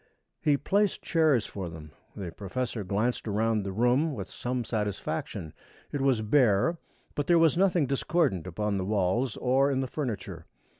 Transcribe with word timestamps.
He 0.41 0.57
placed 0.57 1.03
chairs 1.03 1.45
for 1.45 1.69
them. 1.69 1.91
The 2.15 2.31
professor 2.31 2.83
glanced 2.83 3.27
around 3.27 3.61
the 3.61 3.71
room 3.71 4.15
with 4.15 4.31
some 4.31 4.63
satisfaction. 4.65 5.53
It 5.91 6.01
was 6.01 6.23
bare, 6.23 6.79
but 7.13 7.27
there 7.27 7.37
was 7.37 7.55
nothing 7.55 7.85
discordant 7.85 8.47
upon 8.47 8.77
the 8.77 8.85
walls 8.85 9.37
or 9.37 9.69
in 9.69 9.81
the 9.81 9.87
furniture. 9.87 10.47